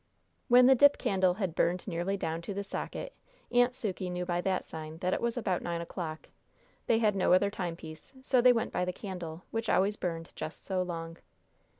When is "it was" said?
5.13-5.37